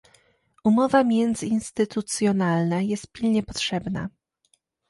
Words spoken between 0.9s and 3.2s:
międzyinstytucjonalna jest